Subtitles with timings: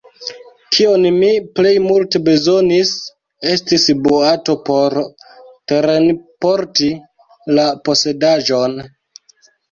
[0.75, 1.27] Kion mi
[1.57, 2.93] plej multe bezonis,
[3.55, 4.95] estis boato por
[5.73, 6.89] terenporti
[7.59, 8.75] la posedaĵon.